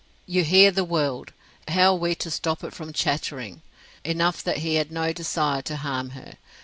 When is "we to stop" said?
1.95-2.63